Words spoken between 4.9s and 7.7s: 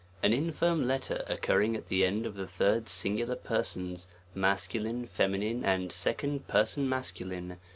femiiiine, and second person masculine